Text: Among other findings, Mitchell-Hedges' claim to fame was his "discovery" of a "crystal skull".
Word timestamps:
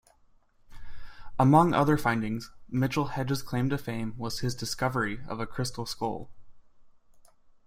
Among 1.37 1.75
other 1.75 1.95
findings, 1.95 2.49
Mitchell-Hedges' 2.67 3.43
claim 3.43 3.69
to 3.69 3.77
fame 3.77 4.15
was 4.17 4.39
his 4.39 4.55
"discovery" 4.55 5.19
of 5.27 5.39
a 5.39 5.45
"crystal 5.45 5.85
skull". 5.85 6.31